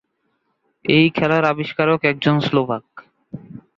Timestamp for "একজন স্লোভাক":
2.03-2.85